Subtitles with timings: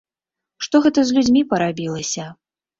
[0.67, 2.29] Што гэта з людзьмі парабілася?